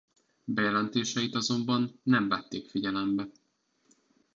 [0.47, 3.27] Bejelentéseit azonban nem vették figyelembe.